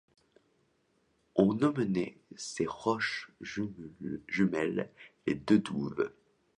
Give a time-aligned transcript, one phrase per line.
[1.35, 3.31] On nommait ces roches
[4.25, 4.89] jumelles
[5.27, 6.11] les deux Douvres.